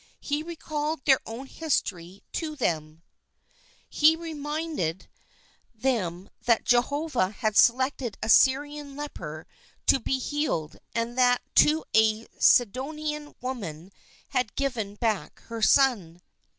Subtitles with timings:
[0.19, 3.03] He re called their own history to them.
[3.87, 5.07] He reminded
[5.75, 5.75] INTRODUCTION
[6.23, 9.45] them that Jehovah had selected a Syrian leper
[9.85, 11.19] to be healed and
[11.53, 13.91] to a Sidonian woman
[14.29, 16.19] had given back her son.